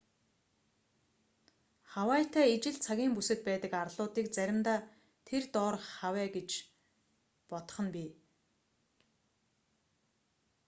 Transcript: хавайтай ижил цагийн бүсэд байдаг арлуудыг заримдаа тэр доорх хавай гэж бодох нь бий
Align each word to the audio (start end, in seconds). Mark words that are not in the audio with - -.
хавайтай 1.93 2.45
ижил 2.55 2.77
цагийн 2.85 3.11
бүсэд 3.15 3.39
байдаг 3.49 3.71
арлуудыг 3.81 4.27
заримдаа 4.35 4.79
тэр 5.27 5.43
доорх 5.55 5.83
хавай 5.99 6.27
гэж 6.37 6.49
бодох 7.49 7.77
нь 7.83 7.91
бий 7.95 8.09